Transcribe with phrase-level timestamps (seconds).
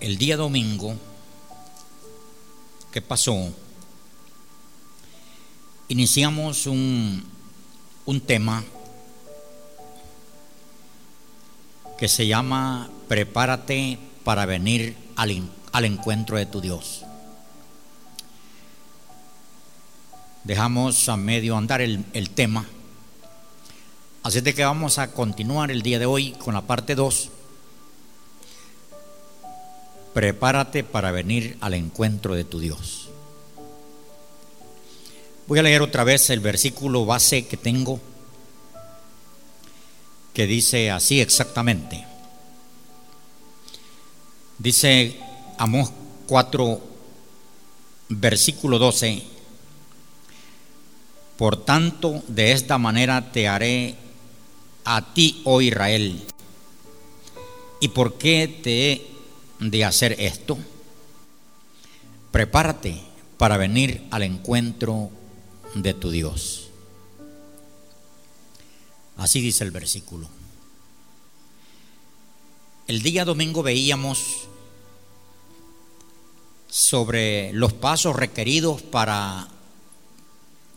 [0.00, 0.94] el día domingo
[2.92, 3.52] que pasó,
[5.88, 7.24] iniciamos un,
[8.04, 8.64] un tema
[11.98, 17.02] que se llama Prepárate para venir al, al encuentro de tu Dios.
[20.44, 22.66] Dejamos a medio andar el, el tema.
[24.22, 27.30] Así de que vamos a continuar el día de hoy con la parte 2
[30.16, 33.10] prepárate para venir al encuentro de tu Dios.
[35.46, 38.00] Voy a leer otra vez el versículo base que tengo,
[40.32, 42.06] que dice así exactamente.
[44.56, 45.20] Dice
[45.58, 45.92] Amós
[46.28, 46.80] 4,
[48.08, 49.22] versículo 12,
[51.36, 53.96] por tanto de esta manera te haré
[54.82, 56.22] a ti, oh Israel.
[57.82, 59.15] ¿Y por qué te he
[59.60, 60.58] de hacer esto,
[62.30, 63.00] prepárate
[63.38, 65.10] para venir al encuentro
[65.74, 66.68] de tu Dios.
[69.16, 70.28] Así dice el versículo.
[72.86, 74.48] El día domingo veíamos
[76.68, 79.48] sobre los pasos requeridos para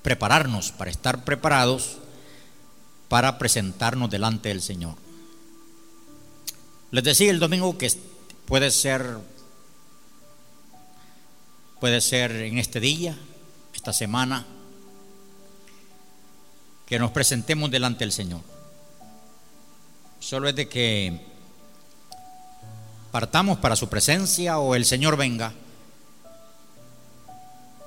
[0.02, 1.98] prepararnos, para estar preparados
[3.10, 4.96] para presentarnos delante del Señor.
[6.92, 7.92] Les decía el domingo que
[8.50, 9.06] Puede ser,
[11.80, 13.16] puede ser en este día,
[13.76, 14.44] esta semana,
[16.88, 18.42] que nos presentemos delante del Señor.
[20.20, 21.22] Solo es de que
[23.12, 25.54] partamos para su presencia o el Señor venga,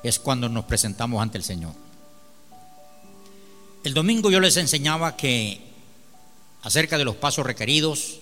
[0.05, 1.75] es cuando nos presentamos ante el Señor.
[3.83, 5.61] El domingo yo les enseñaba que
[6.63, 8.22] acerca de los pasos requeridos,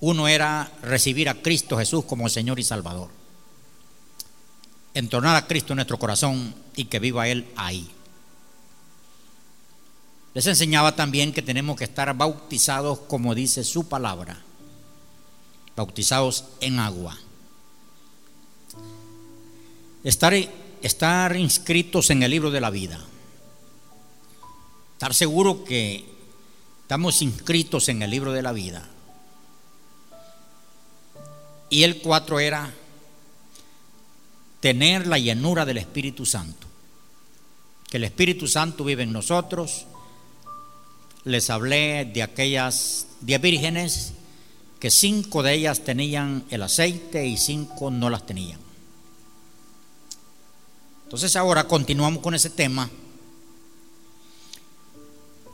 [0.00, 3.10] uno era recibir a Cristo Jesús como Señor y Salvador.
[4.94, 7.88] Entornar a Cristo en nuestro corazón y que viva Él ahí.
[10.32, 14.40] Les enseñaba también que tenemos que estar bautizados como dice su palabra,
[15.76, 17.18] bautizados en agua.
[20.02, 20.32] Estar,
[20.82, 23.04] estar inscritos en el libro de la vida.
[24.94, 26.06] Estar seguro que
[26.82, 28.88] estamos inscritos en el libro de la vida.
[31.70, 32.74] Y el cuatro era
[34.60, 36.66] tener la llenura del Espíritu Santo.
[37.88, 39.86] Que el Espíritu Santo vive en nosotros.
[41.24, 44.12] Les hablé de aquellas diez vírgenes
[44.80, 48.58] que cinco de ellas tenían el aceite y cinco no las tenían.
[51.04, 52.88] Entonces ahora continuamos con ese tema.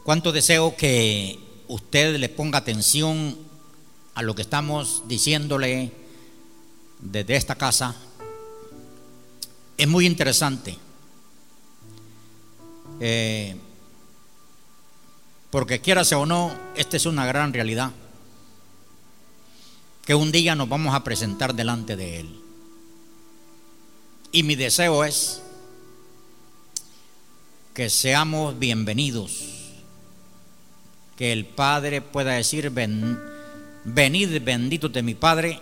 [0.05, 3.37] Cuánto deseo que usted le ponga atención
[4.15, 6.06] a lo que estamos diciéndole
[7.01, 7.95] desde esta casa
[9.77, 10.77] es muy interesante.
[13.01, 13.57] Eh,
[15.51, 17.93] porque quieras o no, esta es una gran realidad.
[20.05, 22.41] Que un día nos vamos a presentar delante de Él.
[24.33, 25.43] Y mi deseo es
[27.75, 29.73] que seamos bienvenidos.
[31.17, 35.61] Que el Padre pueda decir, venid bendito de mi Padre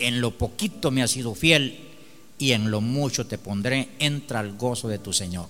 [0.00, 1.88] en lo poquito me has sido fiel
[2.38, 5.46] y en lo mucho te pondré, entra al gozo de tu Señor.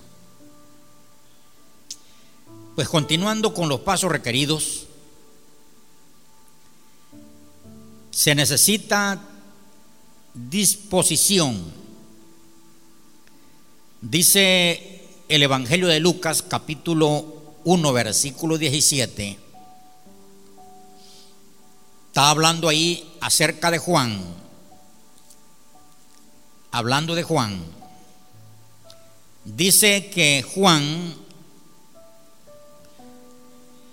[2.75, 4.87] Pues continuando con los pasos requeridos,
[8.11, 9.21] se necesita
[10.33, 11.63] disposición.
[14.01, 19.37] Dice el Evangelio de Lucas capítulo 1 versículo 17.
[22.07, 24.40] Está hablando ahí acerca de Juan
[26.71, 27.63] hablando de Juan,
[29.43, 31.15] dice que Juan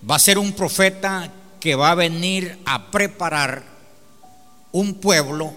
[0.08, 3.64] va a ser un profeta que va a venir a preparar
[4.72, 5.52] un pueblo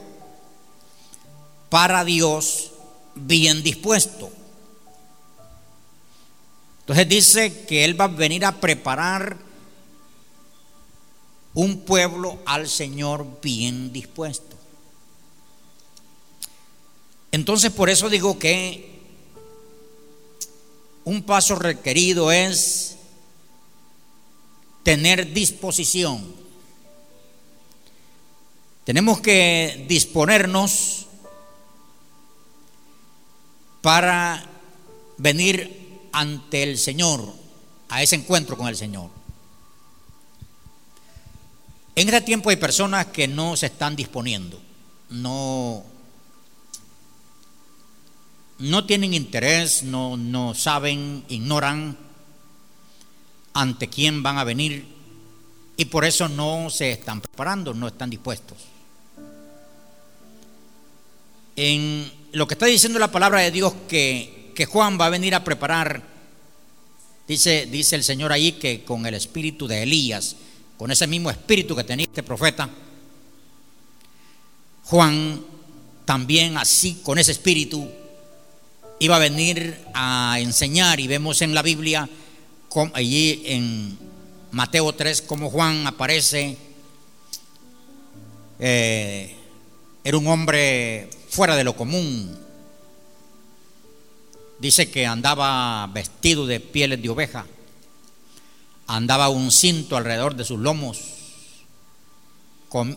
[1.69, 2.71] para Dios
[3.15, 4.31] bien dispuesto.
[6.81, 9.37] Entonces dice que Él va a venir a preparar
[11.53, 14.50] un pueblo al Señor bien dispuesto.
[17.31, 18.91] Entonces por eso digo que
[21.03, 22.97] un paso requerido es
[24.83, 26.33] tener disposición.
[28.83, 31.07] Tenemos que disponernos
[33.81, 34.45] para
[35.17, 37.33] venir ante el Señor,
[37.89, 39.09] a ese encuentro con el Señor.
[41.95, 44.59] En este tiempo hay personas que no se están disponiendo,
[45.09, 45.83] no,
[48.61, 51.97] no tienen interés, no, no saben, ignoran
[53.53, 54.85] ante quién van a venir
[55.77, 58.57] y por eso no se están preparando, no están dispuestos.
[61.55, 65.33] En lo que está diciendo la palabra de Dios que, que Juan va a venir
[65.33, 66.03] a preparar,
[67.27, 70.35] dice, dice el Señor ahí que con el espíritu de Elías,
[70.77, 72.69] con ese mismo espíritu que tenía este profeta,
[74.83, 75.43] Juan
[76.05, 77.89] también así, con ese espíritu,
[79.01, 82.07] iba a venir a enseñar y vemos en la Biblia,
[82.93, 83.97] allí en
[84.51, 86.55] Mateo 3, como Juan aparece,
[88.59, 89.35] eh,
[90.03, 92.37] era un hombre fuera de lo común.
[94.59, 97.47] Dice que andaba vestido de pieles de oveja
[98.85, 100.99] andaba un cinto alrededor de sus lomos.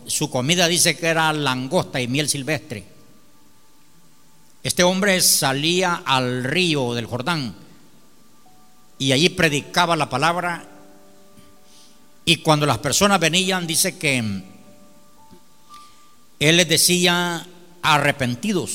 [0.05, 2.94] su comida dice que era langosta y miel silvestre.
[4.65, 7.53] Este hombre salía al río del Jordán
[8.97, 10.67] y allí predicaba la palabra
[12.25, 14.17] y cuando las personas venían dice que
[16.39, 17.45] él les decía
[17.83, 18.71] arrepentidos,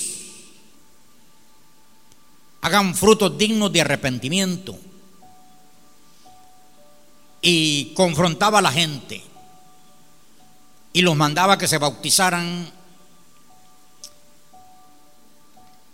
[2.60, 4.78] hagan frutos dignos de arrepentimiento
[7.42, 9.24] y confrontaba a la gente
[10.92, 12.78] y los mandaba que se bautizaran.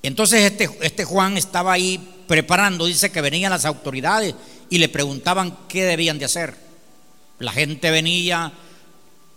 [0.06, 1.98] Entonces este, este Juan estaba ahí
[2.28, 4.36] preparando, dice que venían las autoridades
[4.70, 6.56] y le preguntaban qué debían de hacer.
[7.40, 8.52] La gente venía,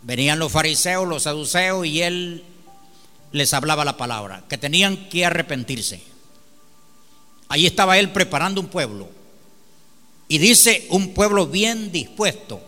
[0.04, 2.44] venían los fariseos, los saduceos y él
[3.31, 6.04] les hablaba la palabra, que tenían que arrepentirse.
[7.48, 9.10] Ahí estaba él preparando un pueblo
[10.27, 12.62] y dice un pueblo bien dispuesto.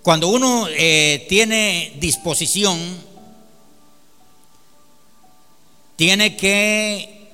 [0.00, 3.09] Cuando uno eh, tiene disposición,
[6.00, 7.28] tiene que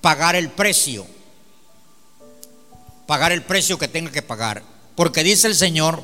[0.00, 1.06] pagar el precio,
[3.06, 4.62] pagar el precio que tenga que pagar.
[4.96, 6.02] Porque dice el Señor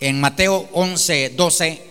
[0.00, 1.86] en Mateo 11, 12,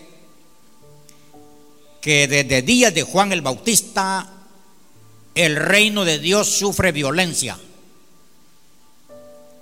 [2.00, 4.28] que desde días de Juan el Bautista
[5.36, 7.60] el reino de Dios sufre violencia.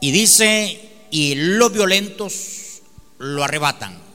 [0.01, 2.81] Y dice, y los violentos
[3.19, 4.10] lo arrebatan.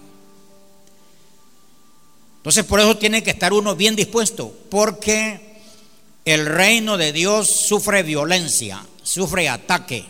[2.45, 5.39] Entonces por eso tiene que estar uno bien dispuesto, porque
[6.25, 10.05] el reino de Dios sufre violencia, sufre ataque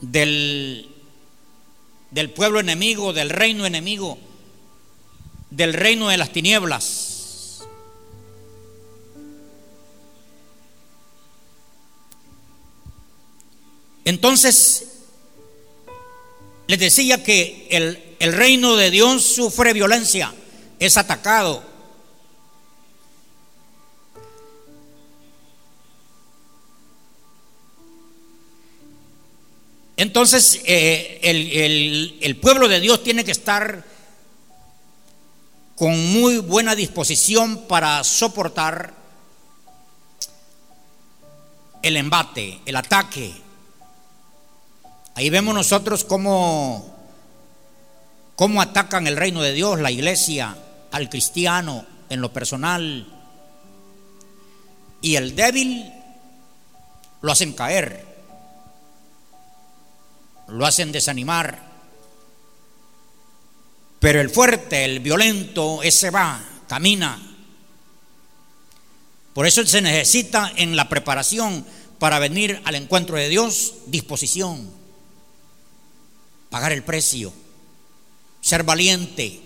[0.00, 0.90] del,
[2.10, 4.18] del pueblo enemigo, del reino enemigo,
[5.50, 7.62] del reino de las tinieblas.
[14.04, 14.91] Entonces,
[16.72, 20.32] les decía que el, el reino de Dios sufre violencia,
[20.78, 21.62] es atacado.
[29.98, 33.84] Entonces, eh, el, el, pueblo de Dios tiene que estar
[35.76, 38.94] con muy buena disposición para soportar
[41.82, 43.30] el embate, el ataque,
[45.14, 46.96] Ahí vemos nosotros cómo,
[48.34, 50.56] cómo atacan el reino de Dios, la iglesia,
[50.90, 53.06] al cristiano en lo personal.
[55.02, 55.92] Y el débil
[57.20, 58.06] lo hacen caer,
[60.48, 61.70] lo hacen desanimar.
[64.00, 67.20] Pero el fuerte, el violento, ese va, camina.
[69.34, 71.66] Por eso se necesita en la preparación
[71.98, 74.81] para venir al encuentro de Dios disposición
[76.52, 77.32] pagar el precio,
[78.42, 79.40] ser valiente,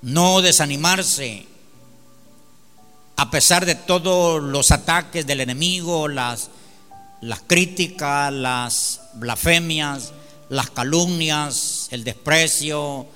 [0.00, 1.44] no desanimarse,
[3.16, 6.50] a pesar de todos los ataques del enemigo, las,
[7.20, 10.12] las críticas, las blasfemias,
[10.50, 13.08] las calumnias, el desprecio,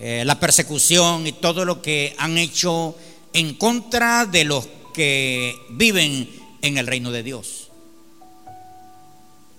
[0.00, 2.96] eh, la persecución y todo lo que han hecho
[3.32, 6.28] en contra de los que viven
[6.62, 7.68] en el reino de Dios.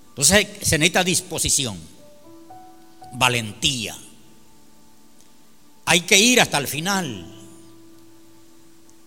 [0.09, 2.00] Entonces se necesita disposición
[3.13, 3.97] valentía.
[5.85, 7.25] Hay que ir hasta el final.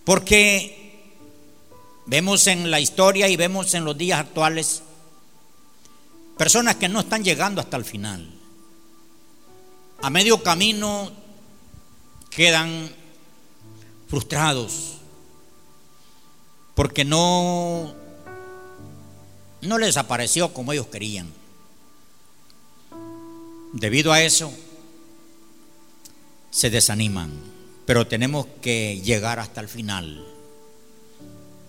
[0.03, 0.85] Porque
[2.05, 4.83] vemos en la historia y vemos en los días actuales
[6.37, 8.29] personas que no están llegando hasta el final.
[10.01, 11.11] A medio camino
[12.29, 12.89] quedan
[14.07, 14.97] frustrados
[16.75, 17.95] porque no
[19.61, 21.31] no les apareció como ellos querían.
[23.73, 24.53] Debido a eso,
[26.49, 27.31] se desaniman,
[27.85, 30.25] pero tenemos que llegar hasta el final,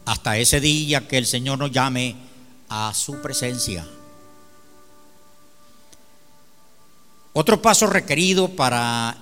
[0.04, 2.14] hasta ese día que el Señor nos llame
[2.68, 3.86] a su presencia.
[7.32, 9.16] Otro paso requerido para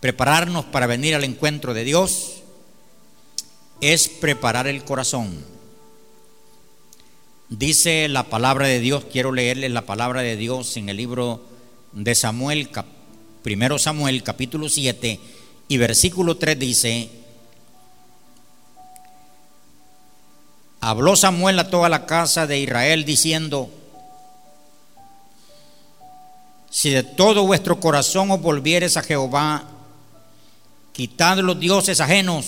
[0.00, 2.42] prepararnos para venir al encuentro de Dios
[3.80, 5.44] es preparar el corazón.
[7.50, 11.44] Dice la palabra de Dios, quiero leerles la palabra de Dios en el libro
[11.90, 12.70] de Samuel,
[13.42, 15.18] primero Samuel, capítulo 7
[15.66, 17.10] y versículo 3 dice,
[20.80, 23.68] habló Samuel a toda la casa de Israel diciendo,
[26.70, 29.64] si de todo vuestro corazón os volvieres a Jehová,
[30.92, 32.46] quitad los dioses ajenos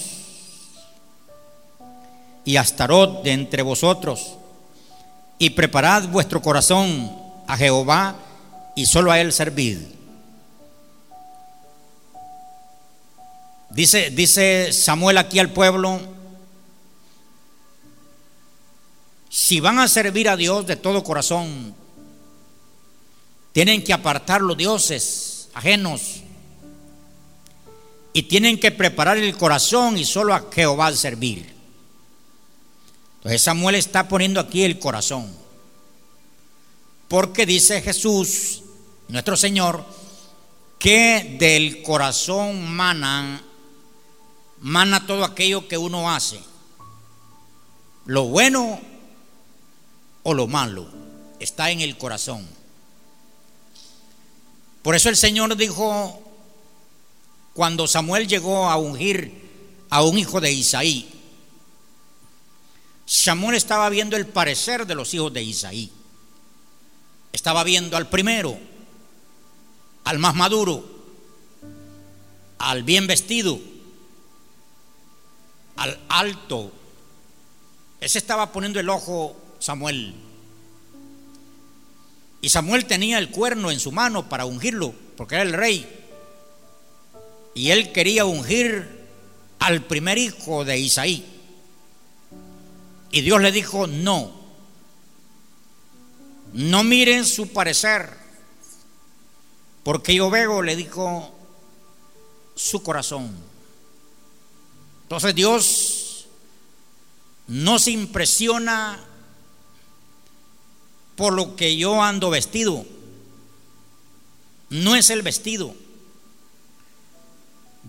[2.45, 4.37] y Astarot de entre vosotros
[5.43, 7.11] y preparad vuestro corazón
[7.49, 8.15] a Jehová
[8.77, 9.79] y solo a Él servid.
[13.69, 16.01] Dice, dice Samuel aquí al pueblo,
[19.31, 21.75] si van a servir a Dios de todo corazón,
[23.51, 26.21] tienen que apartar los dioses ajenos
[28.13, 31.52] y tienen que preparar el corazón y solo a Jehová servir.
[33.23, 35.33] Entonces Samuel está poniendo aquí el corazón.
[37.07, 38.63] Porque dice Jesús,
[39.07, 39.85] nuestro Señor,
[40.81, 43.41] que del corazón mana,
[44.59, 46.41] mana todo aquello que uno hace.
[48.07, 48.81] Lo bueno
[50.25, 50.89] o lo malo
[51.39, 52.45] está en el corazón.
[54.83, 56.21] Por eso el Señor dijo,
[57.55, 61.22] cuando Samuel llegó a ungir a un hijo de Isaí,
[63.05, 65.93] Samuel estaba viendo el parecer de los hijos de Isaí.
[67.33, 68.59] Estaba viendo al primero,
[70.05, 70.85] al más maduro,
[72.59, 73.59] al bien vestido,
[75.77, 76.73] al alto.
[78.01, 80.15] Ese estaba poniendo el ojo Samuel.
[82.41, 85.89] Y Samuel tenía el cuerno en su mano para ungirlo, porque era el rey.
[87.55, 89.03] Y él quería ungir
[89.59, 91.25] al primer hijo de Isaí.
[93.13, 94.33] Y Dios le dijo, no,
[96.55, 98.09] no miren su parecer,
[99.83, 101.31] porque yo veo, le dijo,
[102.55, 103.31] su corazón.
[105.03, 106.27] Entonces Dios
[107.49, 108.99] no se impresiona
[111.15, 112.87] por lo que yo ando vestido.
[114.71, 115.75] No es el vestido.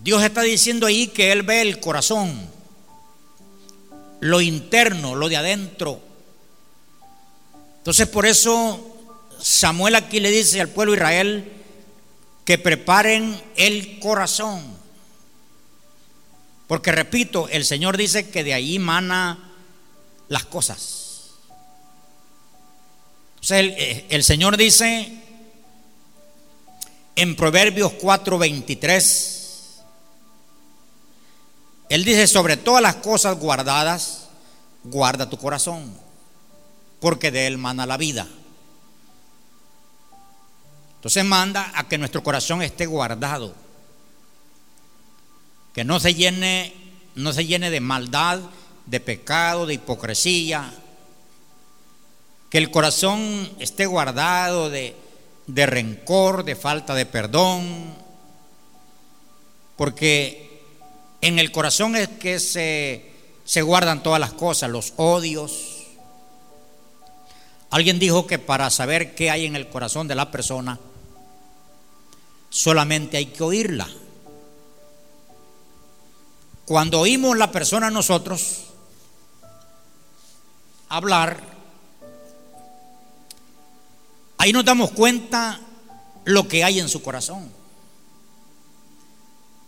[0.02, 2.52] Dios está diciendo ahí que Él ve el corazón
[4.20, 6.00] lo interno, lo de adentro.
[7.78, 8.80] Entonces por eso
[9.40, 11.52] Samuel aquí le dice al pueblo de Israel
[12.44, 14.62] que preparen el corazón.
[16.66, 19.52] Porque repito, el Señor dice que de ahí mana
[20.28, 21.34] las cosas.
[23.50, 25.24] El, eh, el Señor dice
[27.16, 29.43] en Proverbios 4:23,
[31.94, 34.26] él dice, sobre todas las cosas guardadas,
[34.82, 35.96] guarda tu corazón,
[36.98, 38.26] porque de él mana la vida.
[40.96, 43.54] Entonces manda a que nuestro corazón esté guardado,
[45.72, 46.74] que no se llene,
[47.14, 48.40] no se llene de maldad,
[48.86, 50.74] de pecado, de hipocresía,
[52.50, 54.96] que el corazón esté guardado de,
[55.46, 57.94] de rencor, de falta de perdón,
[59.76, 60.53] porque
[61.24, 63.10] en el corazón es que se,
[63.46, 65.86] se guardan todas las cosas, los odios.
[67.70, 70.78] Alguien dijo que para saber qué hay en el corazón de la persona,
[72.50, 73.88] solamente hay que oírla.
[76.66, 78.64] Cuando oímos la persona nosotros
[80.90, 81.40] hablar,
[84.36, 85.58] ahí nos damos cuenta
[86.26, 87.63] lo que hay en su corazón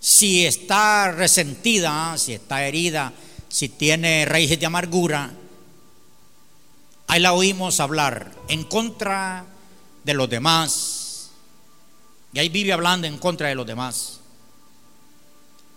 [0.07, 3.13] si está resentida, si está herida,
[3.49, 5.33] si tiene raíces de amargura,
[7.09, 9.45] ahí la oímos hablar en contra
[10.05, 11.33] de los demás.
[12.33, 14.21] Y ahí vive hablando en contra de los demás.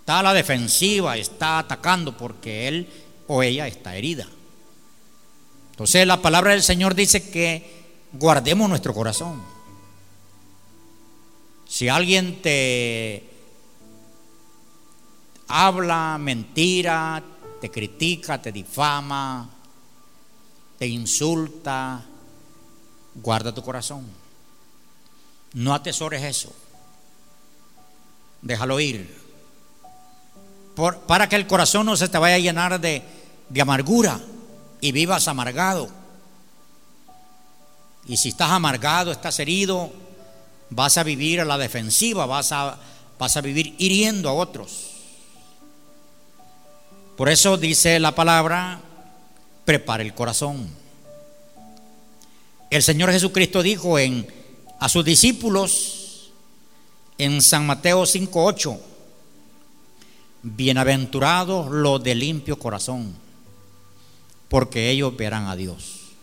[0.02, 2.88] Está a la defensiva, está atacando porque él
[3.26, 4.28] o ella está herida.
[5.72, 9.42] Entonces la palabra del Señor dice que guardemos nuestro corazón.
[11.68, 13.39] Si alguien te
[15.50, 17.22] habla mentira,
[17.60, 19.50] te critica, te difama,
[20.78, 22.02] te insulta,
[23.16, 24.06] guarda tu corazón.
[25.54, 26.54] No atesores eso.
[28.42, 29.20] Déjalo ir.
[31.08, 33.04] para que el corazón no se te vaya a llenar de,
[33.50, 34.20] de amargura
[34.80, 35.90] y vivas amargado.
[38.08, 39.92] Y si estás amargado, estás herido,
[40.70, 42.78] vas a vivir a la defensiva, vas a,
[43.18, 44.89] vas a vivir hiriendo a otros.
[47.20, 48.80] Por eso dice la palabra,
[49.66, 50.70] prepara el corazón.
[52.70, 54.26] El Señor Jesucristo dijo en,
[54.80, 56.32] a sus discípulos
[57.18, 58.80] en San Mateo 5:8,
[60.44, 63.14] bienaventurados los de limpio corazón,
[64.48, 66.14] porque ellos verán a Dios.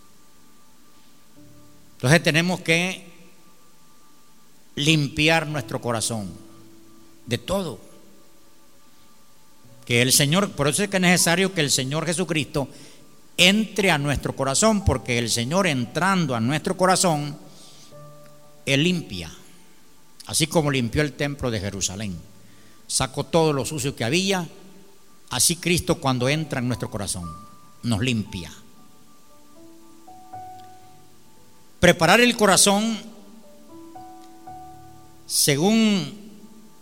[1.97, 3.07] Entonces tenemos que
[4.77, 6.33] limpiar nuestro corazón
[7.27, 7.86] de todo.
[9.87, 12.69] Que el Señor, por eso es que es necesario que el Señor Jesucristo
[13.37, 17.37] entre a nuestro corazón, porque el Señor entrando a nuestro corazón,
[18.65, 19.31] Él limpia,
[20.27, 22.19] así como limpió el templo de Jerusalén,
[22.87, 24.49] sacó todo lo sucio que había,
[25.31, 27.31] así Cristo cuando entra en nuestro corazón,
[27.83, 28.51] nos limpia.
[31.79, 32.99] Preparar el corazón,
[35.27, 36.27] según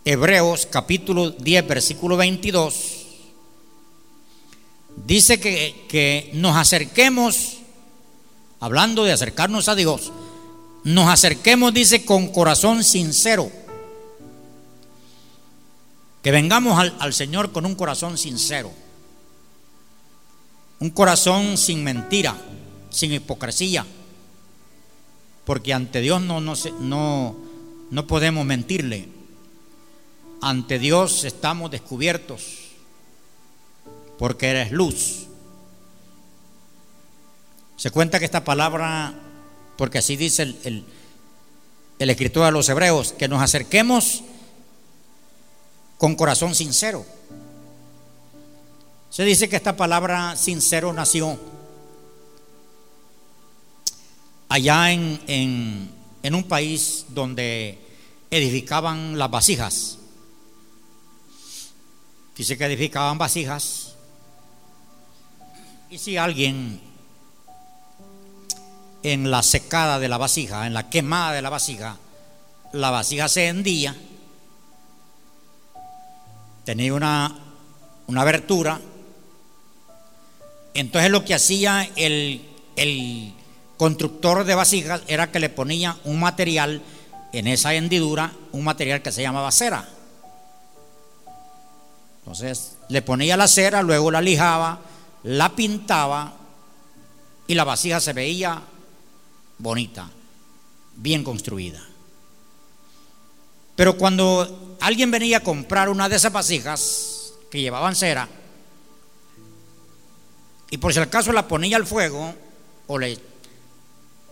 [0.05, 2.94] Hebreos capítulo 10, versículo 22,
[4.97, 7.59] dice que, que nos acerquemos,
[8.61, 10.13] hablando de acercarnos a Dios,
[10.85, 13.51] nos acerquemos, dice, con corazón sincero.
[16.23, 18.71] Que vengamos al, al, Señor con un corazón sincero.
[20.81, 22.37] Un corazón sin mentira,
[22.91, 23.87] sin hipocresía.
[25.45, 27.37] Porque ante Dios no, no, no,
[27.91, 29.09] no podemos mentirle.
[30.41, 32.64] Ante Dios estamos descubiertos
[34.19, 35.27] porque eres luz.
[37.77, 39.15] Se cuenta que esta palabra,
[39.77, 40.85] porque así dice el,
[41.99, 44.23] el, escritor de los hebreos, que nos acerquemos
[45.99, 47.05] con corazón sincero.
[49.11, 51.39] Se dice que esta palabra sincero nació
[54.49, 55.91] allá en, en,
[56.23, 57.79] en un país donde
[58.31, 59.99] edificaban las vasijas.
[62.37, 63.84] Dice que edificaban vasijas.
[65.91, 66.81] Y si alguien
[69.03, 71.99] en la secada de la vasija, en la quemada de la vasija,
[72.73, 73.95] la vasija se hendía,
[76.65, 77.37] tenía una,
[78.07, 78.81] una abertura,
[80.73, 83.35] entonces lo que hacía el, el
[83.77, 86.83] constructor de vasijas era que le ponía un material
[87.33, 89.89] en esa hendidura, un material que se llamaba cera.
[92.21, 94.81] Entonces le ponía la cera, luego la lijaba,
[95.25, 96.35] la pintaba
[97.47, 98.63] y la vasija se veía
[99.59, 100.09] bonita,
[100.97, 101.83] bien construida.
[103.77, 108.29] Pero cuando alguien venía a comprar una de esas vasijas que llevaban cera,
[110.71, 112.35] y por si acaso la ponía al fuego
[112.87, 113.19] o le,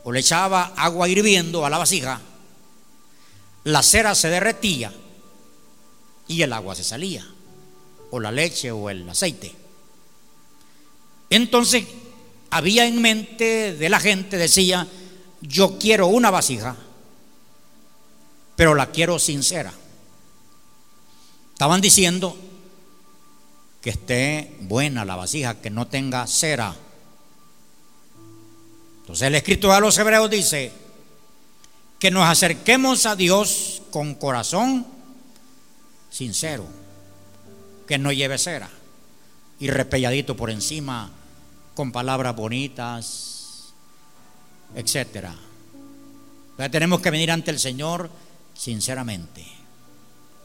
[0.05, 2.21] o le echaba agua hirviendo a la vasija,
[3.65, 4.93] la cera se derretía
[6.29, 7.27] y el agua se salía
[8.11, 9.62] o la leche o el aceite.
[11.35, 11.87] Entonces,
[12.51, 14.87] había en mente de la gente, decía,
[15.41, 16.77] yo quiero una vasija,
[18.55, 19.73] pero la quiero sincera.
[21.55, 22.37] Estaban diciendo
[23.81, 26.77] que esté buena la vasija, que no tenga cera.
[29.01, 30.71] Entonces el escritor de los hebreos dice
[31.99, 34.87] que nos acerquemos a Dios con corazón
[36.11, 36.67] sincero
[37.89, 38.69] que no lleve cera
[39.59, 41.11] y repelladito por encima
[41.75, 43.73] con palabras bonitas,
[44.75, 45.35] etcétera.
[46.71, 48.11] tenemos que venir ante el Señor
[48.55, 49.45] sinceramente,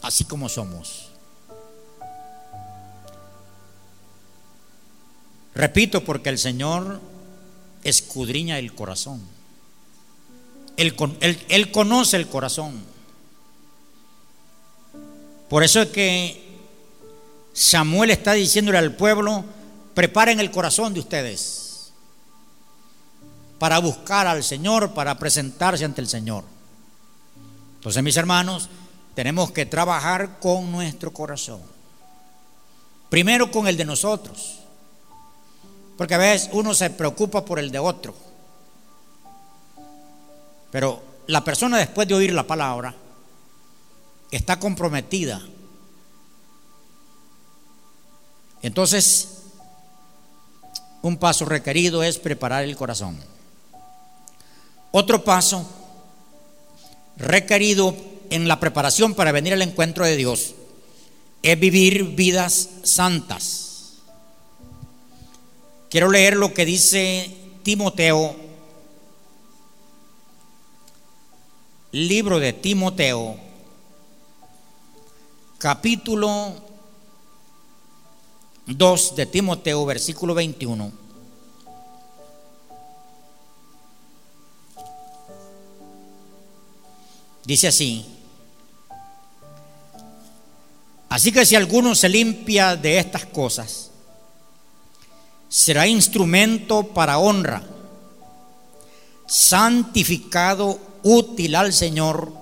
[0.02, 1.10] así como somos.
[5.54, 7.02] Repito, porque el Señor
[7.84, 9.22] escudriña el corazón.
[10.78, 12.84] Él, él, él conoce el corazón.
[15.50, 16.48] Por eso es que
[17.54, 19.46] Samuel está diciéndole al pueblo,
[19.97, 21.91] preparen el corazón de ustedes
[23.57, 26.43] para buscar al Señor, para presentarse ante el Señor.
[27.77, 28.69] Entonces, mis hermanos,
[29.15, 31.62] tenemos que trabajar con nuestro corazón.
[33.10, 34.60] Primero con el de nosotros.
[35.97, 38.13] Porque a veces uno se preocupa por el de otro.
[40.69, 42.93] Pero la persona después de oír la palabra
[44.29, 45.41] está comprometida
[48.62, 49.37] Entonces,
[51.01, 53.17] un paso requerido es preparar el corazón.
[54.91, 55.65] Otro paso
[57.17, 57.95] requerido
[58.29, 60.55] en la preparación para venir al encuentro de Dios
[61.43, 63.93] es vivir vidas santas.
[65.89, 68.36] Quiero leer lo que dice Timoteo,
[71.91, 73.38] libro de Timoteo,
[75.57, 76.66] capítulo
[78.67, 80.91] 2 de Timoteo, versículo 21.
[87.45, 88.06] Dice así,
[91.08, 93.91] así que si alguno se limpia de estas cosas,
[95.47, 97.63] será instrumento para honra,
[99.27, 102.34] santificado, útil al Señor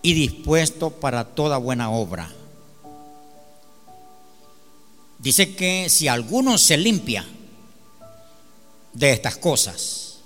[0.00, 2.30] y dispuesto para toda buena obra.
[5.22, 7.24] Dice que si alguno se limpia
[8.92, 10.18] de estas cosas,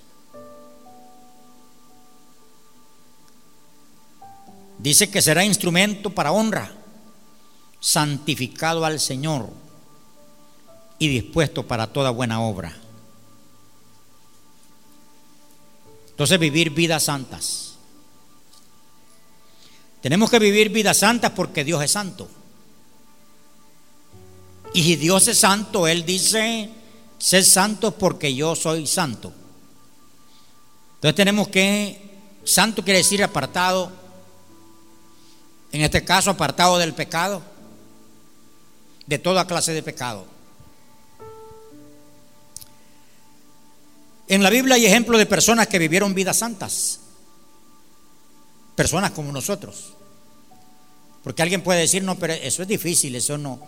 [4.78, 6.72] dice que será instrumento para honra,
[7.78, 9.50] santificado al Señor
[10.98, 12.74] y dispuesto para toda buena obra.
[16.08, 17.74] Entonces vivir vidas santas.
[20.00, 22.30] Tenemos que vivir vidas santas porque Dios es santo.
[24.76, 26.68] Y si Dios es santo, Él dice,
[27.16, 29.32] ser santo porque yo soy santo.
[30.96, 31.98] Entonces tenemos que,
[32.44, 33.90] santo quiere decir apartado,
[35.72, 37.40] en este caso apartado del pecado,
[39.06, 40.26] de toda clase de pecado.
[44.28, 47.00] En la Biblia hay ejemplos de personas que vivieron vidas santas,
[48.74, 49.94] personas como nosotros.
[51.24, 53.58] Porque alguien puede decir, no, pero eso es difícil, eso no,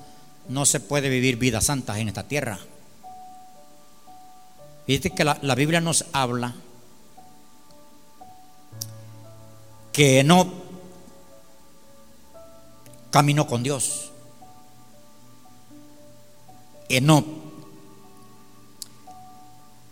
[0.49, 2.59] no se puede vivir vidas santas en esta tierra.
[4.87, 6.55] Fíjate que la, Biblia nos habla
[9.93, 10.51] que no
[13.11, 14.11] caminó con Dios.
[17.03, 17.25] no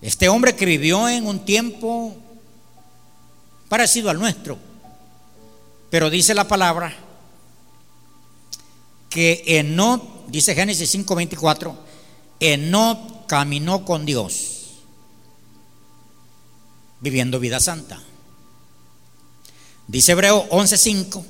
[0.00, 2.16] Este hombre que vivió en un tiempo
[3.68, 4.56] parecido al nuestro.
[5.90, 6.94] Pero dice la palabra
[9.10, 11.76] que Enoch dice Génesis 5:24,
[12.40, 14.82] Enoch caminó con Dios,
[17.00, 18.02] viviendo vida santa.
[19.88, 21.24] Dice Hebreo 11:5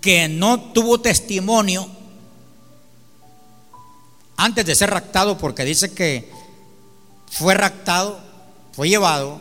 [0.00, 1.86] que no tuvo testimonio
[4.36, 6.30] antes de ser raptado, porque dice que
[7.30, 8.18] fue raptado,
[8.72, 9.38] fue llevado,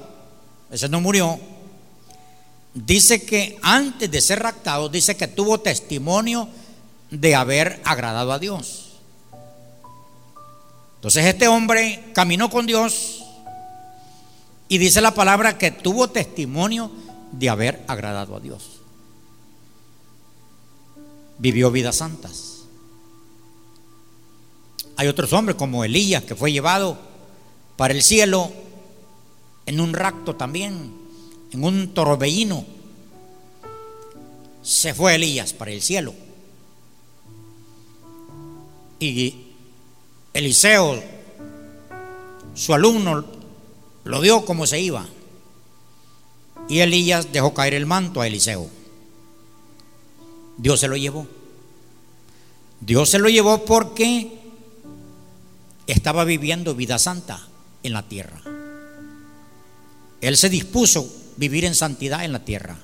[0.69, 1.39] ese no murió.
[2.73, 6.49] Dice que antes de ser raptado, dice que tuvo testimonio
[7.11, 8.89] de haber agradado a Dios.
[10.95, 13.23] Entonces este hombre caminó con Dios
[14.67, 16.91] y dice la palabra que tuvo testimonio
[17.31, 18.81] de haber agradado a Dios.
[21.37, 22.63] Vivió vidas santas.
[24.97, 26.97] Hay otros hombres como Elías que fue llevado
[27.77, 28.51] para el cielo
[29.65, 30.93] en un rapto también,
[31.51, 32.65] en un torbellino.
[34.61, 36.13] Se fue Elías para el cielo.
[38.99, 39.35] Y
[40.33, 41.01] Eliseo,
[42.53, 43.25] su alumno,
[44.03, 45.07] lo vio como se iba.
[46.67, 48.69] Y Elías dejó caer el manto a Eliseo.
[50.57, 51.27] Dios se lo llevó.
[52.81, 54.39] Dios se lo llevó porque
[55.87, 57.47] estaba viviendo vida santa
[57.83, 58.41] en la tierra.
[60.21, 62.77] Él se dispuso vivir en santidad en la tierra.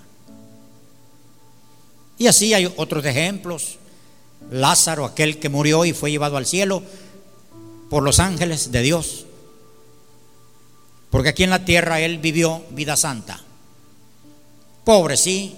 [2.17, 3.77] Y así hay otros ejemplos.
[4.51, 6.83] Lázaro, aquel que murió y fue llevado al cielo
[7.89, 9.25] por los ángeles de Dios.
[11.09, 13.39] Porque aquí en la tierra él vivió vida santa.
[14.83, 15.55] Pobre, sí,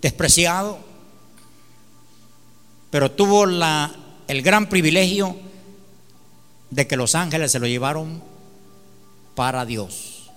[0.00, 0.78] despreciado,
[2.90, 5.36] pero tuvo el gran privilegio
[6.70, 8.22] de que los ángeles se lo llevaron
[9.34, 10.30] para Dios.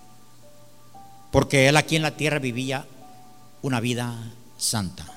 [1.31, 2.87] Porque él aquí en la tierra vivía
[3.61, 4.15] una vida
[4.57, 5.16] santa.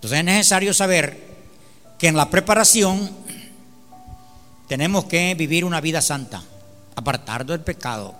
[0.00, 1.28] Entonces es necesario saber
[1.98, 3.10] que en la preparación
[4.66, 6.42] tenemos que vivir una vida santa,
[6.96, 8.14] apartar del pecado.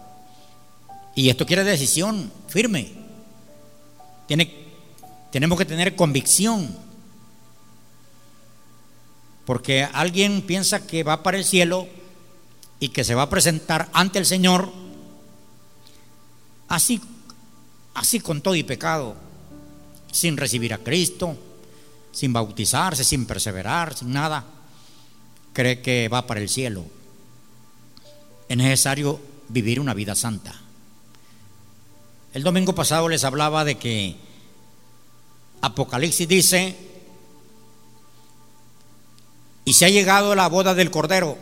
[1.14, 2.92] Y esto quiere decisión firme.
[5.30, 6.68] Tenemos que tener convicción.
[9.46, 11.88] Porque alguien piensa que va para el cielo
[12.78, 14.70] y que se va a presentar ante el Señor
[16.68, 17.00] así,
[17.94, 19.16] así con todo y pecado,
[20.12, 21.38] sin recibir a Cristo
[22.12, 24.44] sin bautizarse, sin perseverar, sin nada,
[25.52, 26.84] cree que va para el cielo.
[28.48, 30.54] Es necesario vivir una vida santa.
[32.32, 34.16] El domingo pasado les hablaba de que
[35.62, 36.76] Apocalipsis dice,
[39.64, 41.36] y se ha llegado la boda del Cordero,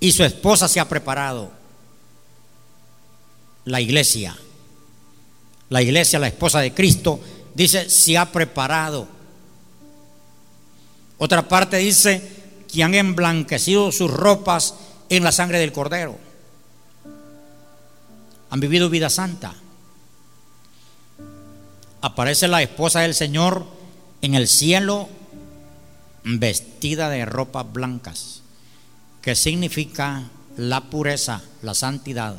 [0.00, 1.50] y su esposa se ha preparado,
[3.64, 4.36] la iglesia,
[5.68, 7.20] la iglesia, la esposa de Cristo,
[7.58, 9.08] dice, se ha preparado.
[11.18, 12.22] Otra parte dice
[12.72, 14.74] que han emblanquecido sus ropas
[15.08, 16.16] en la sangre del Cordero.
[18.50, 19.54] Han vivido vida santa.
[22.00, 23.66] Aparece la esposa del Señor
[24.22, 25.08] en el cielo
[26.22, 28.42] vestida de ropas blancas,
[29.20, 30.22] que significa
[30.56, 32.36] la pureza, la santidad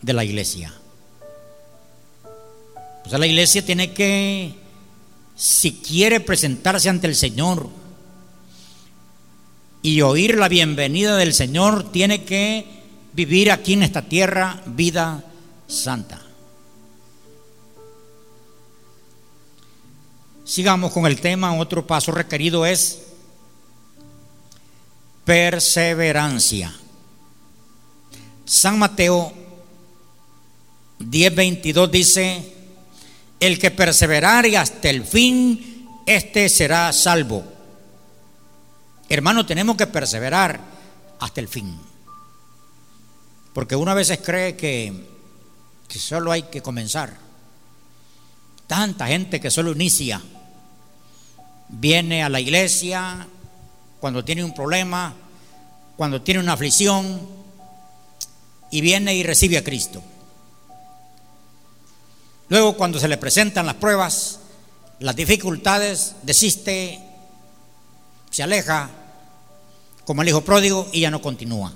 [0.00, 0.72] de la iglesia.
[3.04, 4.54] O sea, la iglesia tiene que,
[5.36, 7.68] si quiere presentarse ante el Señor
[9.82, 12.64] y oír la bienvenida del Señor, tiene que
[13.12, 15.24] vivir aquí en esta tierra vida
[15.66, 16.22] santa.
[20.44, 21.56] Sigamos con el tema.
[21.56, 23.02] Otro paso requerido es
[25.24, 26.74] perseverancia.
[28.44, 29.32] San Mateo
[31.00, 32.52] 10:22 dice,
[33.42, 37.42] el que perseverare hasta el fin, este será salvo.
[39.08, 40.60] Hermano, tenemos que perseverar
[41.18, 41.76] hasta el fin.
[43.52, 45.08] Porque una vez cree que,
[45.88, 47.16] que solo hay que comenzar.
[48.68, 50.22] Tanta gente que solo inicia.
[51.68, 53.26] Viene a la iglesia
[53.98, 55.14] cuando tiene un problema,
[55.96, 57.20] cuando tiene una aflicción,
[58.70, 60.00] y viene y recibe a Cristo.
[62.52, 64.38] Luego cuando se le presentan las pruebas,
[64.98, 67.00] las dificultades, desiste,
[68.30, 68.90] se aleja,
[70.04, 71.72] como el hijo pródigo, y ya no continúa.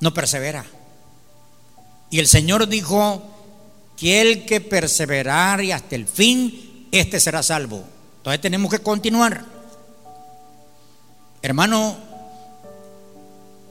[0.00, 0.64] No persevera.
[2.08, 3.22] Y el Señor dijo
[3.98, 7.84] que el que perseverare hasta el fin, este será salvo.
[8.16, 9.44] Entonces tenemos que continuar.
[11.42, 11.98] Hermano,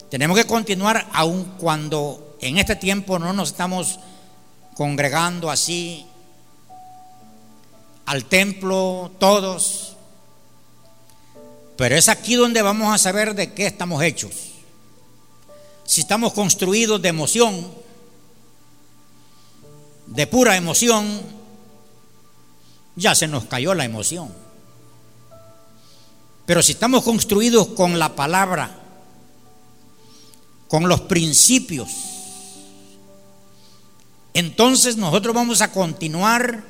[0.08, 3.98] tenemos que continuar aun cuando en este tiempo no nos estamos
[4.74, 6.06] congregando así
[8.06, 9.96] al templo todos.
[11.76, 14.32] Pero es aquí donde vamos a saber de qué estamos hechos.
[15.84, 17.72] Si estamos construidos de emoción,
[20.06, 21.22] de pura emoción,
[22.96, 24.32] ya se nos cayó la emoción.
[26.46, 28.78] Pero si estamos construidos con la palabra,
[30.68, 31.90] con los principios,
[34.34, 36.64] entonces nosotros vamos a continuar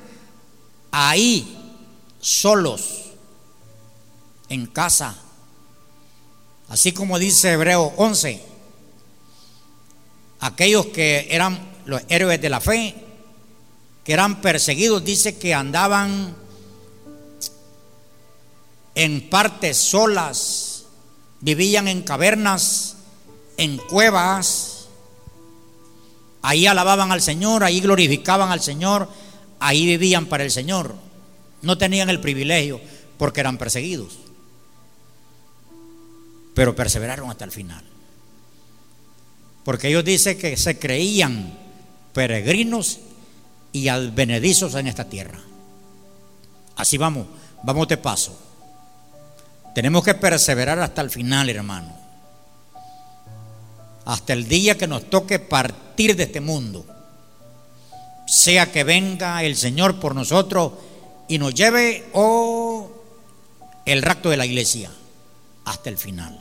[0.90, 1.58] ahí,
[2.20, 3.12] solos,
[4.48, 5.16] en casa.
[6.68, 8.42] Así como dice Hebreo 11,
[10.40, 12.94] aquellos que eran los héroes de la fe,
[14.04, 16.34] que eran perseguidos, dice que andaban
[18.94, 20.84] en partes solas,
[21.40, 22.96] vivían en cavernas,
[23.56, 24.71] en cuevas,
[26.42, 29.08] Ahí alababan al Señor, ahí glorificaban al Señor,
[29.60, 30.94] ahí vivían para el Señor.
[31.62, 32.80] No tenían el privilegio
[33.16, 34.18] porque eran perseguidos.
[36.54, 37.84] Pero perseveraron hasta el final.
[39.64, 41.56] Porque ellos dicen que se creían
[42.12, 42.98] peregrinos
[43.70, 45.38] y advenedizos en esta tierra.
[46.74, 47.28] Así vamos,
[47.62, 48.36] vamos de paso.
[49.76, 52.01] Tenemos que perseverar hasta el final, hermano
[54.04, 56.84] hasta el día que nos toque partir de este mundo.
[58.26, 60.72] Sea que venga el Señor por nosotros
[61.28, 62.90] y nos lleve o
[63.84, 64.90] el rapto de la iglesia
[65.64, 66.38] hasta el final.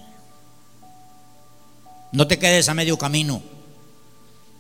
[2.11, 3.41] No te quedes a medio camino.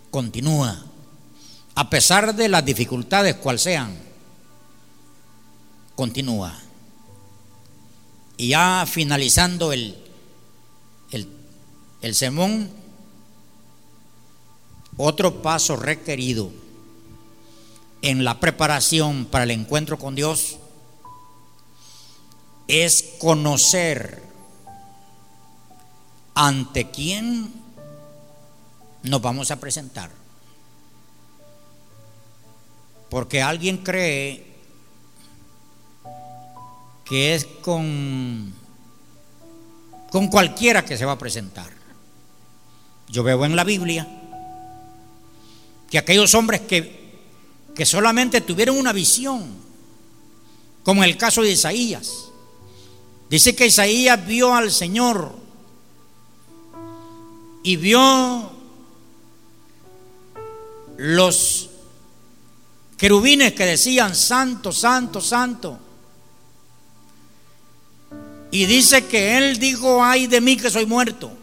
[0.09, 0.85] Continúa.
[1.75, 3.97] A pesar de las dificultades cual sean.
[5.95, 6.57] Continúa.
[8.37, 9.97] Y ya finalizando el,
[11.11, 11.27] el,
[12.01, 12.80] el sermón,
[15.03, 16.51] otro paso requerido
[18.01, 20.57] en la preparación para el encuentro con Dios
[22.67, 24.23] es conocer
[26.33, 27.51] ante quién
[29.03, 30.09] nos vamos a presentar.
[33.09, 34.47] Porque alguien cree
[37.03, 38.53] que es con,
[40.09, 41.69] con cualquiera que se va a presentar.
[43.09, 44.20] Yo veo en la Biblia
[45.91, 47.11] que aquellos hombres que,
[47.75, 49.45] que solamente tuvieron una visión,
[50.83, 52.29] como en el caso de Isaías.
[53.29, 55.35] Dice que Isaías vio al Señor
[57.63, 58.51] y vio
[60.97, 61.69] los
[62.97, 65.77] querubines que decían, santo, santo, santo.
[68.49, 71.40] Y dice que él dijo, ay de mí que soy muerto.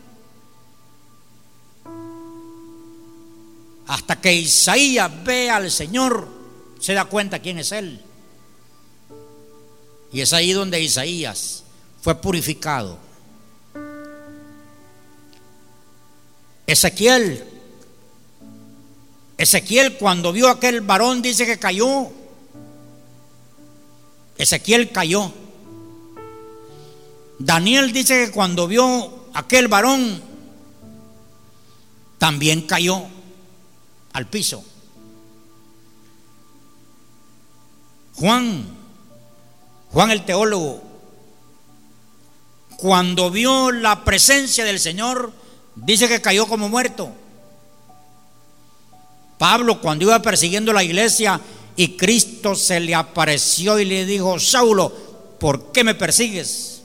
[3.89, 6.29] Hasta que Isaías ve al Señor,
[6.79, 8.01] se da cuenta quién es Él.
[10.13, 11.65] Y es ahí donde Isaías
[12.03, 12.99] fue purificado.
[16.67, 17.45] Ezequiel,
[19.39, 22.11] Ezequiel cuando vio a aquel varón dice que cayó.
[24.37, 25.33] Ezequiel cayó.
[27.39, 30.23] Daniel dice que cuando vio aquel varón
[32.19, 33.18] también cayó
[34.13, 34.65] al piso.
[38.15, 38.67] Juan,
[39.93, 40.83] Juan el teólogo,
[42.77, 45.33] cuando vio la presencia del Señor,
[45.75, 47.11] dice que cayó como muerto.
[49.39, 51.41] Pablo, cuando iba persiguiendo la iglesia
[51.77, 54.93] y Cristo se le apareció y le dijo, Saulo,
[55.39, 56.83] ¿por qué me persigues?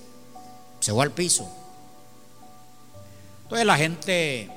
[0.79, 1.49] Se fue al piso.
[3.43, 4.49] Entonces la gente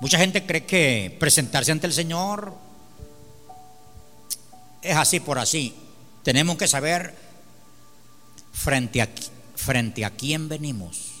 [0.00, 2.54] Mucha gente cree que presentarse ante el Señor
[4.82, 5.74] es así por así.
[6.22, 7.14] Tenemos que saber
[8.52, 9.08] frente a,
[9.54, 11.12] frente a quién venimos.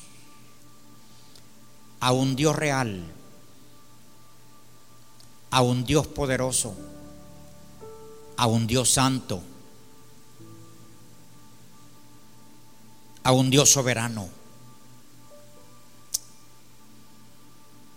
[2.00, 3.02] A un Dios real,
[5.50, 6.76] a un Dios poderoso,
[8.36, 9.42] a un Dios santo,
[13.22, 14.35] a un Dios soberano.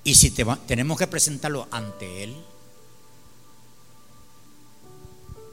[0.09, 2.35] Y si tenemos que presentarlo ante Él,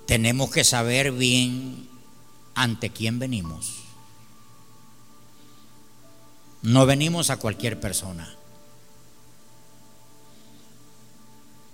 [0.07, 1.87] tenemos que saber bien
[2.55, 3.83] ante quién venimos.
[6.63, 8.35] No venimos a cualquier persona.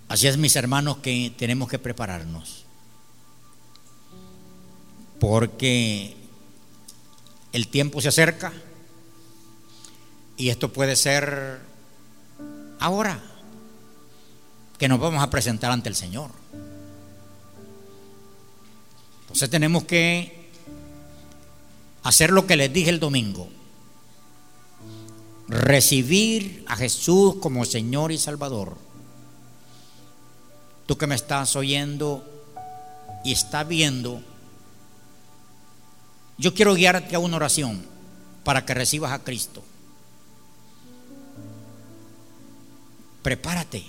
[0.09, 2.64] Así es, mis hermanos, que tenemos que prepararnos.
[5.21, 6.16] Porque
[7.53, 8.53] el tiempo se acerca
[10.37, 11.71] y esto puede ser
[12.83, 13.21] ahora
[14.79, 16.31] que nos vamos a presentar ante el Señor.
[19.23, 20.51] Entonces tenemos que
[22.03, 23.49] hacer lo que les dije el domingo.
[25.49, 28.77] Recibir a Jesús como Señor y Salvador.
[30.87, 32.25] Tú que me estás oyendo
[33.25, 34.21] y estás viendo,
[36.38, 37.83] yo quiero guiarte a una oración
[38.42, 39.62] para que recibas a Cristo.
[43.22, 43.85] Prepárate.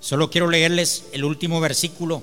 [0.00, 2.22] Solo quiero leerles el último versículo.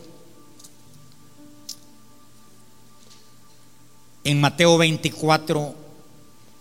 [4.23, 5.75] En Mateo 24,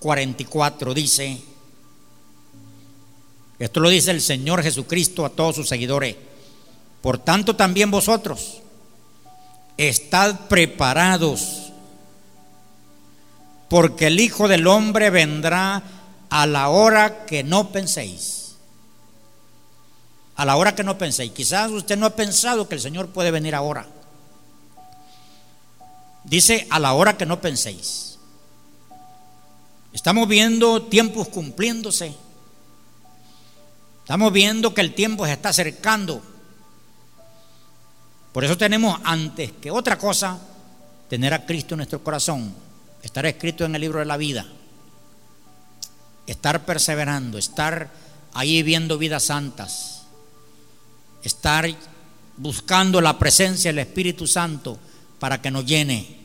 [0.00, 1.40] 44 dice,
[3.58, 6.16] esto lo dice el Señor Jesucristo a todos sus seguidores,
[7.00, 8.60] por tanto también vosotros,
[9.78, 11.72] estad preparados,
[13.70, 15.82] porque el Hijo del Hombre vendrá
[16.34, 18.56] a la hora que no penséis.
[20.34, 21.30] A la hora que no penséis.
[21.30, 23.86] Quizás usted no ha pensado que el Señor puede venir ahora.
[26.24, 28.18] Dice a la hora que no penséis.
[29.92, 32.12] Estamos viendo tiempos cumpliéndose.
[34.00, 36.20] Estamos viendo que el tiempo se está acercando.
[38.32, 40.40] Por eso tenemos antes que otra cosa
[41.08, 42.52] tener a Cristo en nuestro corazón.
[43.04, 44.44] Estar escrito en el libro de la vida
[46.26, 47.90] estar perseverando, estar
[48.32, 50.02] ahí viendo vidas santas,
[51.22, 51.66] estar
[52.36, 54.78] buscando la presencia del Espíritu Santo
[55.18, 56.24] para que nos llene.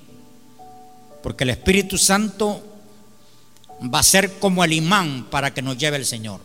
[1.22, 2.64] Porque el Espíritu Santo
[3.94, 6.42] va a ser como el imán para que nos lleve el Señor.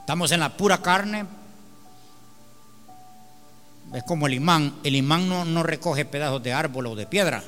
[0.00, 1.24] Estamos en la pura carne.
[3.94, 4.74] Es como el imán.
[4.84, 7.42] El imán no, no recoge pedazos de árbol o de piedra.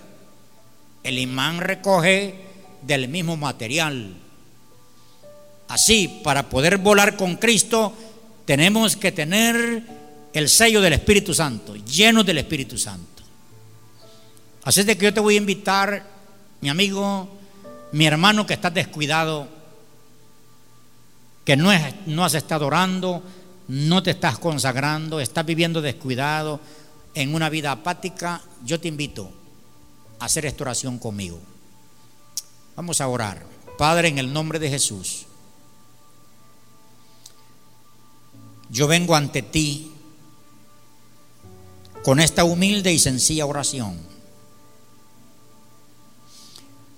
[1.03, 2.47] El imán recoge
[2.83, 4.17] del mismo material.
[5.77, 7.93] Así, para poder volar con Cristo,
[8.47, 9.83] tenemos que tener
[10.33, 13.23] el sello del Espíritu Santo, lleno del Espíritu Santo.
[14.65, 16.03] Así es de que yo te voy a invitar,
[16.63, 17.29] mi amigo,
[17.93, 19.49] mi hermano que estás descuidado,
[21.45, 21.71] que no,
[22.07, 23.23] no has estado orando,
[23.69, 26.59] no te estás consagrando, estás viviendo descuidado
[27.13, 29.31] en una vida apática, yo te invito
[30.21, 31.39] a hacer esta oración conmigo.
[32.77, 33.45] Vamos a orar.
[33.77, 35.26] Padre, en el nombre de Jesús.
[38.71, 39.93] Yo vengo ante ti
[42.03, 43.99] con esta humilde y sencilla oración.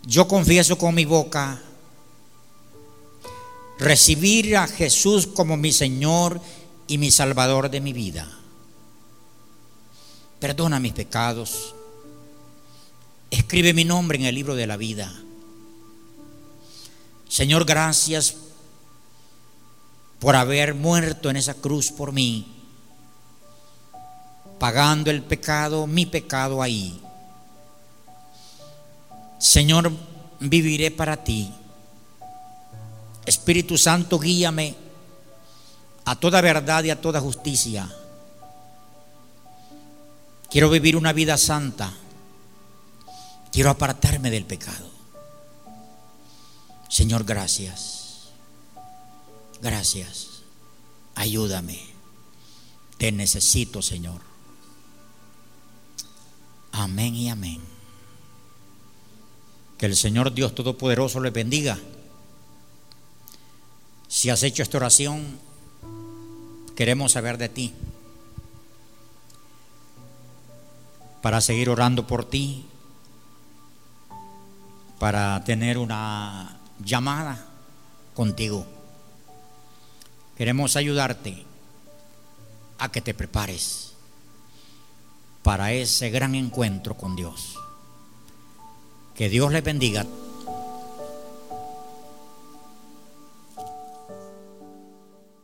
[0.04, 1.60] Yo confieso con mi boca
[3.78, 6.40] recibir a Jesús como mi Señor
[6.86, 8.28] y mi Salvador de mi vida.
[10.40, 11.74] Perdona mis pecados.
[13.30, 15.12] Escribe mi nombre en el libro de la vida.
[17.28, 18.34] Señor, gracias
[20.18, 22.46] por haber muerto en esa cruz por mí,
[24.58, 27.00] pagando el pecado, mi pecado ahí.
[29.38, 29.92] Señor,
[30.40, 31.52] viviré para ti.
[33.24, 34.74] Espíritu Santo, guíame
[36.04, 37.88] a toda verdad y a toda justicia.
[40.50, 41.92] Quiero vivir una vida santa.
[43.52, 44.90] Quiero apartarme del pecado.
[46.88, 47.97] Señor, gracias.
[49.62, 50.42] Gracias.
[51.14, 51.80] Ayúdame.
[52.96, 54.20] Te necesito, Señor.
[56.72, 57.60] Amén y amén.
[59.78, 61.78] Que el Señor Dios Todopoderoso les bendiga.
[64.08, 65.38] Si has hecho esta oración,
[66.76, 67.74] queremos saber de ti.
[71.22, 72.64] Para seguir orando por ti,
[74.98, 77.46] para tener una llamada
[78.14, 78.77] contigo.
[80.38, 81.44] Queremos ayudarte
[82.78, 83.92] a que te prepares
[85.42, 87.56] para ese gran encuentro con Dios.
[89.16, 90.06] Que Dios les bendiga